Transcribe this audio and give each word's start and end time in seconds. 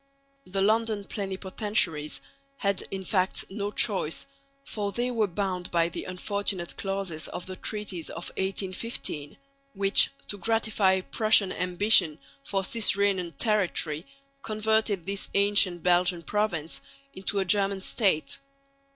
The 0.47 0.63
London 0.63 1.03
Plenipotentiaries 1.03 2.21
had 2.57 2.87
in 2.89 3.05
fact 3.05 3.45
no 3.51 3.69
choice, 3.69 4.25
for 4.63 4.91
they 4.91 5.11
were 5.11 5.27
bound 5.27 5.69
by 5.69 5.89
the 5.89 6.05
unfortunate 6.05 6.75
clauses 6.75 7.27
of 7.27 7.45
the 7.45 7.55
treaties 7.55 8.09
of 8.09 8.29
1815, 8.29 9.37
which, 9.75 10.09
to 10.27 10.39
gratify 10.39 11.01
Prussian 11.01 11.51
ambition 11.51 12.17
for 12.43 12.63
cis 12.63 12.95
Rhenan 12.97 13.33
territory, 13.33 14.07
converted 14.41 15.05
this 15.05 15.29
ancient 15.35 15.83
Belgian 15.83 16.23
province 16.23 16.81
into 17.13 17.37
a 17.37 17.45
German 17.45 17.81
state. 17.81 18.39